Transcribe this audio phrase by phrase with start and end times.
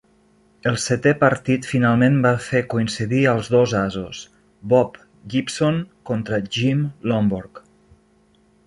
[0.69, 4.23] El setè partit finalment va fer coincidir als dos asos:
[4.75, 4.99] Bob
[5.35, 5.79] Gibson
[6.13, 7.65] contra Jim Lonborg.